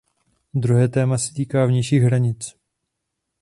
Druhé 0.53 0.87
téma 0.87 1.17
se 1.17 1.33
týká 1.33 1.65
vnějších 1.65 2.01
hranic. 2.01 2.55